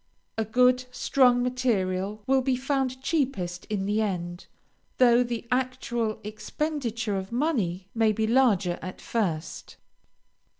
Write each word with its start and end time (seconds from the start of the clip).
A 0.35 0.43
good, 0.45 0.85
strong 0.89 1.43
material 1.43 2.23
will 2.25 2.41
be 2.41 2.55
found 2.55 3.03
cheapest 3.03 3.65
in 3.65 3.85
the 3.85 4.01
end, 4.01 4.47
though 4.97 5.21
the 5.21 5.47
actual 5.51 6.19
expenditure 6.23 7.15
of 7.17 7.31
money 7.31 7.87
may 7.93 8.11
be 8.11 8.25
larger 8.25 8.79
at 8.81 8.99
first. 8.99 9.77